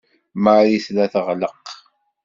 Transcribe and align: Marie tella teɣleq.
Marie 0.43 0.79
tella 0.85 1.05
teɣleq. 1.13 1.57